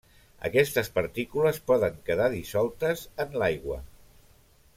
[0.47, 3.79] Aquestes partícules poden quedar dissoltes en l'aigua.